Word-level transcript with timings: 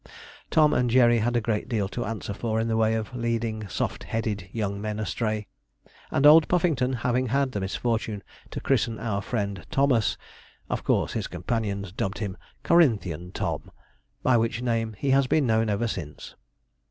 Tom 0.49 0.73
and 0.73 0.89
Jerry 0.89 1.19
had 1.19 1.35
a 1.35 1.41
great 1.41 1.69
deal 1.69 1.87
to 1.89 2.05
answer 2.05 2.33
for 2.33 2.59
in 2.59 2.67
the 2.67 2.75
way 2.75 2.95
of 2.95 3.13
leading 3.15 3.67
soft 3.67 4.05
headed 4.05 4.49
young 4.51 4.81
men 4.81 4.99
astray; 4.99 5.45
and 6.09 6.25
old 6.25 6.47
Puffington 6.47 6.91
having 6.93 7.27
had 7.27 7.51
the 7.51 7.59
misfortune 7.59 8.23
to 8.49 8.59
christen 8.59 8.97
our 8.99 9.21
friend 9.21 9.63
'Thomas,' 9.69 10.17
of 10.71 10.83
course 10.83 11.13
his 11.13 11.27
companions 11.27 11.91
dubbed 11.91 12.17
him 12.17 12.35
'Corinthian 12.63 13.31
Tom'; 13.31 13.69
by 14.23 14.37
which 14.37 14.63
name 14.63 14.95
he 14.97 15.11
has 15.11 15.27
been 15.27 15.45
known 15.45 15.69
ever 15.69 15.87
since. 15.87 16.33